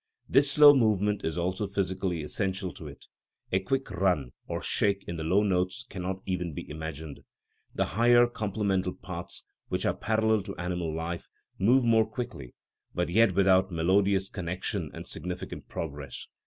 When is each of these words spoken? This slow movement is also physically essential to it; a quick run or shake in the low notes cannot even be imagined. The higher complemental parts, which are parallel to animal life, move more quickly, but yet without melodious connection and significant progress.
This 0.27 0.51
slow 0.53 0.73
movement 0.73 1.23
is 1.23 1.37
also 1.37 1.67
physically 1.67 2.23
essential 2.23 2.73
to 2.73 2.87
it; 2.87 3.05
a 3.51 3.59
quick 3.59 3.91
run 3.91 4.31
or 4.47 4.59
shake 4.63 5.03
in 5.07 5.15
the 5.15 5.23
low 5.23 5.43
notes 5.43 5.85
cannot 5.87 6.23
even 6.25 6.55
be 6.55 6.67
imagined. 6.67 7.19
The 7.75 7.85
higher 7.85 8.25
complemental 8.25 8.95
parts, 8.95 9.43
which 9.67 9.85
are 9.85 9.93
parallel 9.93 10.41
to 10.41 10.55
animal 10.55 10.91
life, 10.91 11.29
move 11.59 11.83
more 11.83 12.07
quickly, 12.09 12.55
but 12.95 13.09
yet 13.09 13.35
without 13.35 13.71
melodious 13.71 14.27
connection 14.27 14.89
and 14.91 15.05
significant 15.05 15.67
progress. 15.69 16.25